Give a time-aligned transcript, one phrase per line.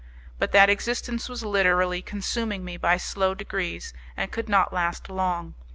[0.39, 5.53] But that existence was literally consuming me by slow degrees, and could not last long.